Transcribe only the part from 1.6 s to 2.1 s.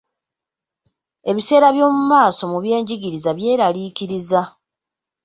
eby'omu